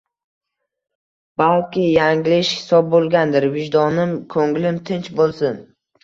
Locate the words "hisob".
2.61-2.87